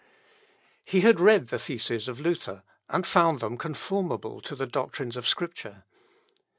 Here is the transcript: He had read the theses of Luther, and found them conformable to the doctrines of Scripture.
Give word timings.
He 0.83 1.01
had 1.01 1.19
read 1.19 1.49
the 1.49 1.59
theses 1.59 2.07
of 2.07 2.19
Luther, 2.19 2.63
and 2.89 3.05
found 3.05 3.39
them 3.39 3.55
conformable 3.55 4.41
to 4.41 4.55
the 4.55 4.65
doctrines 4.65 5.15
of 5.15 5.27
Scripture. 5.27 5.83